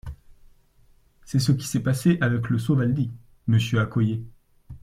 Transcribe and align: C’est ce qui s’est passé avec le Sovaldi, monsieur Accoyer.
C’est 1.25 1.37
ce 1.37 1.51
qui 1.51 1.67
s’est 1.67 1.83
passé 1.83 2.17
avec 2.21 2.49
le 2.49 2.57
Sovaldi, 2.57 3.11
monsieur 3.45 3.79
Accoyer. 3.81 4.25